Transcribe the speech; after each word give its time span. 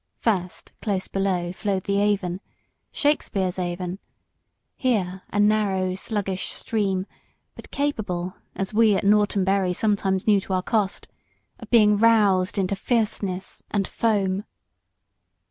First, 0.17 0.73
close 0.81 1.07
below, 1.07 1.53
flowed 1.53 1.83
the 1.83 2.01
Avon 2.01 2.39
Shakspeare's 2.91 3.59
Avon 3.59 3.99
here 4.75 5.21
a 5.31 5.39
narrow, 5.39 5.93
sluggish 5.93 6.47
stream, 6.53 7.05
but 7.53 7.69
capable, 7.69 8.33
as 8.55 8.73
we 8.73 8.95
at 8.95 9.03
Norton 9.03 9.43
Bury 9.43 9.73
sometimes 9.73 10.25
knew 10.25 10.41
to 10.41 10.53
our 10.53 10.63
cost, 10.63 11.07
of 11.59 11.69
being 11.69 11.97
roused 11.97 12.57
into 12.57 12.75
fierceness 12.75 13.61
and 13.69 13.87
foam. 13.87 14.43